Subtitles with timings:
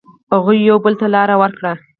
[0.33, 1.73] هغوی یو بل ته لاره ورکړه.